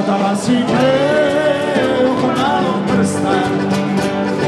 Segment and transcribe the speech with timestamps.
[0.00, 0.56] Podala si
[2.08, 3.36] oko malog prsta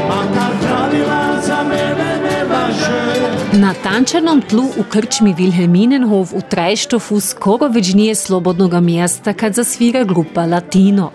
[0.09, 3.23] Makar pravila za mene ne važe
[3.59, 10.03] Na tančanom tlu u krčmi Wilhelminenhof u Trajštofu skoro već nije slobodnoga mjesta kad zasvira
[10.03, 11.11] grupa Latino.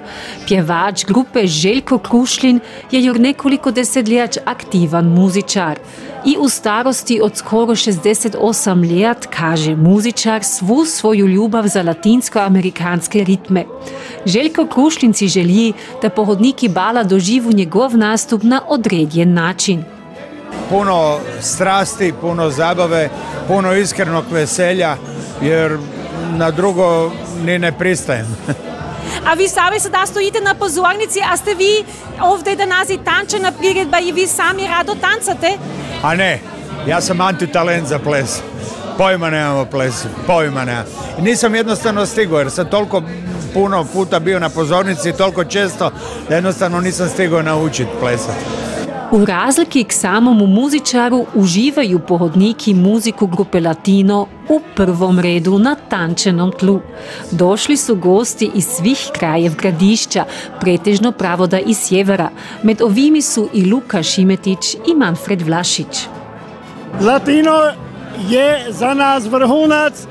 [0.46, 2.60] Pjevač grupe Željko Krušlin
[2.90, 5.78] je još nekoliko desetljač aktivan muzičar.
[6.24, 13.64] I u starosti od skoro 68 let kaže muzičar svu svoju ljubav za latinsko-amerikanske ritme.
[14.26, 19.84] Željko Krušlin si želi da pohodniki bala doživu njegov nastup na odredjen način.
[20.68, 23.08] puno strasti, puno zabave,
[23.48, 24.96] puno iskrenog veselja,
[25.42, 25.78] jer
[26.36, 27.12] na drugo
[27.44, 28.36] ni ne pristajem.
[29.26, 31.84] A vi sami sada stojite na pozornici, a ste vi
[32.20, 35.58] ovdje da nazi tančana priredba i vi sami rado tancate?
[36.02, 36.40] A ne,
[36.86, 38.40] ja sam antitalent za ples.
[38.98, 40.84] Pojma nemam o plesu, pojma nemam.
[41.18, 43.02] I Nisam jednostavno stigao jer sam toliko
[43.54, 45.90] puno puta bio na pozornici, toliko često
[46.28, 48.44] da jednostavno nisam stigao naučiti plesati.
[49.10, 56.52] U razliki k samomu muzičaru uživaju pohodniki muziku grupe Latino u prvom redu na tančenom
[56.52, 56.80] tlu.
[57.30, 60.24] Došli su gosti iz svih krajev gradišća,
[60.60, 62.30] pretežno pravoda iz sjevera.
[62.62, 66.06] Med ovimi su i Luka Šimetić i Manfred Vlašić.
[67.00, 67.72] Latino
[68.28, 70.06] je za nas vrhunac,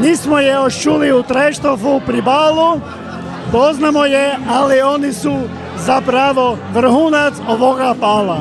[0.00, 2.80] nismo je još čuli u Treštofu pri balu,
[3.52, 5.36] poznamo je, ali oni su
[5.76, 8.40] zapravo vrhunac ovoga bala.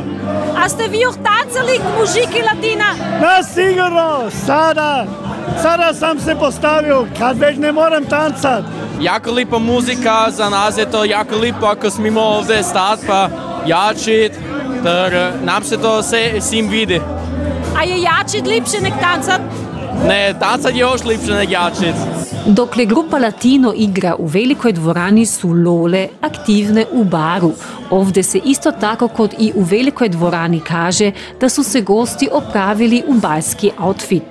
[0.63, 2.85] A ste vi još tancali mužiki Latina?
[3.21, 5.05] Na sigurno, sada,
[5.61, 8.63] sada sam se postavio, kad već ne moram tancat.
[9.01, 13.29] jako lipa muzika, za nas je to jako lipo ako smimo ovdje stat pa
[13.65, 14.31] jačit,
[14.83, 17.01] ter nam se to se sim vidi.
[17.77, 19.41] A je jačit lipše nek tancat?
[20.07, 22.14] Ne, tanca je još lepše.
[22.47, 27.51] Dokle grupa Latino igra u velikoj dvorani su Lole aktivne u baru.
[27.89, 33.03] Ovdje se isto tako kod i u velikoj dvorani kaže da su se gosti opravili
[33.07, 34.23] u bajski outfit.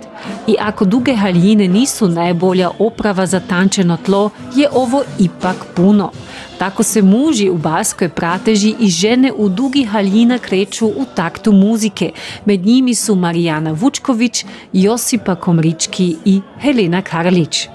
[0.46, 6.10] I ako duge haljine nisu najbolja oprava za tančeno tlo, je ovo ipak puno.
[6.58, 12.12] Tako se muži u baskoj prateži i žene u dugi haljina kreću u taktu muzike.
[12.44, 17.68] Med njimi su Marijana Vučković, Josipa Komrički i Helena Karlić.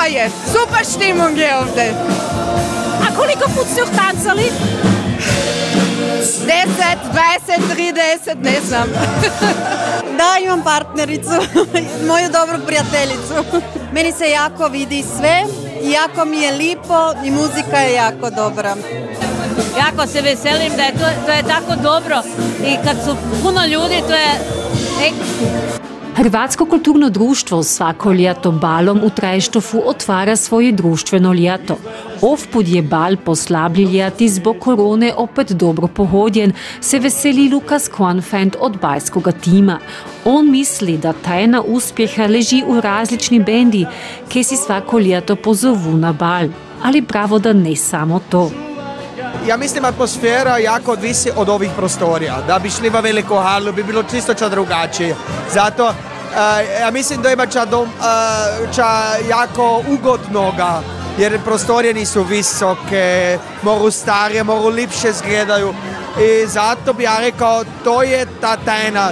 [0.00, 1.94] Super je, super Stimmung je ovdje.
[3.02, 4.42] A koliko put ste još tancali?
[4.42, 4.52] 10,
[7.46, 7.60] 20,
[8.24, 8.88] 30, ne znam.
[10.18, 11.30] da, imam partnericu,
[12.08, 13.34] moju dobru prijateljicu.
[13.92, 15.44] Meni se jako vidi sve,
[15.82, 18.76] i jako mi je lipo i muzika je jako dobra.
[19.78, 22.22] jako se veselim da je to, to je tako dobro
[22.64, 24.30] i kad su puno ljudi to je
[25.06, 25.10] e,
[26.14, 31.76] Hrvatsko kulturno društvo svako ljeto balom u Trajštofu otvara svoje društveno ljeto.
[32.22, 38.76] Ovput je bal poslabli ljeti zbog korone opet dobro pohodjen, se veseli Lukas Kvanfend od
[38.80, 39.78] bajskoga tima.
[40.24, 43.86] On misli da tajna uspjeha leži u različni bendi,
[44.28, 46.48] ki si svako ljeto pozovu na bal.
[46.82, 48.69] Ali pravo da ne samo to.
[49.46, 52.42] Ja mislim atmosfera jako odvisi od ovih prostorija.
[52.46, 55.16] Da bi šli u veliku halu bi bilo čisto ča drugačije.
[55.52, 60.82] Zato eh, ja mislim da ima ča, dom, eh, ča jako ugodnoga
[61.18, 65.74] jer prostorije nisu visoke, mogu starije, mogu lipše zgledaju
[66.20, 69.10] i zato bi ja rekao to je ta tajna.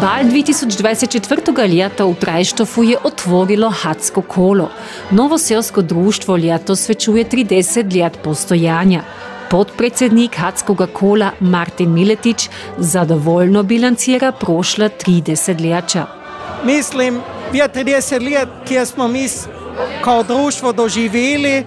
[0.00, 1.68] Bal 2024.
[1.68, 4.70] ljeta u Trajštofu je otvorilo Hatsko kolo.
[5.10, 9.02] Novoselsko društvo ljeto svečuje 30 let postojanja.
[9.50, 16.06] Podpredsednik Hatskoga kola Martin Miletić zadovoljno bilancira prošla 30 leta.
[16.64, 17.20] Mislim,
[17.52, 19.28] je 30 let, kjer smo mi
[20.04, 21.64] kao društvo doživeli,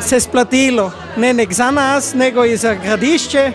[0.00, 0.92] se splatilo.
[1.16, 3.52] Ne nek za nas, nego i za gradišće,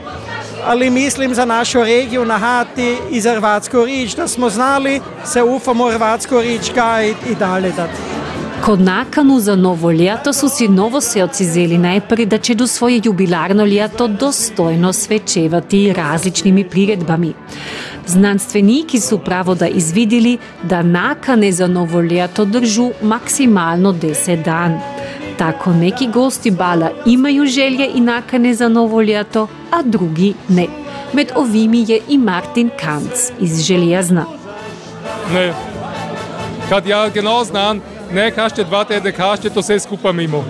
[0.66, 5.44] ali mislim za našu regiju na Hati i za Hrvatsku rič, da smo znali se
[5.44, 8.22] ufamo Hrvatsku rič gajiti i dalje dati.
[8.66, 13.66] Kod nakanu za novo ljeto su si novoselci zeli najprej, da će do svoje jubilarno
[13.66, 17.34] ljeto dostojno svečevati različnimi priredbami.
[18.08, 24.80] Znanstveniki su pravo da izvidili, da nakane za novo ljeto držu maksimalno 10 dan.
[25.42, 30.66] Tako neki gosti bala imaju želje i nakane za novo а a drugi ne.
[31.14, 34.26] Med ovimi je i Martin Kanc iz Željezna.
[35.34, 35.54] Ne.
[36.70, 37.82] Kad ja genau znam,
[38.14, 40.46] ne kažete dva tedne, kažete to sve skupa mimo.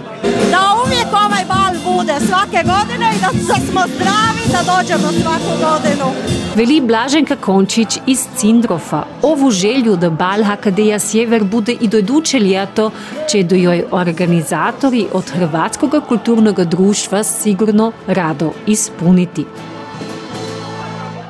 [2.52, 6.12] Svake godine i da, smo zdravi, da dođemo svaku godinu.
[6.56, 9.04] Veli Blaženka Končić iz Cindrofa.
[9.22, 12.92] Ovu želju da bal Hakadeja Sjever bude i do iduće ljeto,
[13.32, 19.46] će do joj organizatori od Hrvatskog kulturnog društva sigurno rado ispuniti.